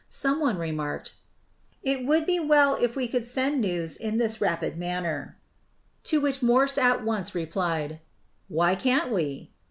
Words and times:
Some 0.09 0.39
one 0.39 0.57
remarked, 0.57 1.11
"It 1.83 2.07
would 2.07 2.25
be 2.25 2.39
well 2.39 2.73
if 2.73 2.95
we 2.95 3.07
could 3.07 3.23
send 3.23 3.61
news 3.61 3.95
in 3.95 4.17
this 4.17 4.41
rapid 4.41 4.75
manner"; 4.75 5.37
to 6.05 6.19
which 6.19 6.41
Morse 6.41 6.79
at 6.79 7.03
once 7.05 7.35
replied, 7.35 7.99
"Why 8.47 8.73
can't 8.73 9.11
we?" 9.11 9.51